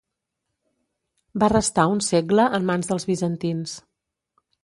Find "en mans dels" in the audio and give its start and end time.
2.59-3.07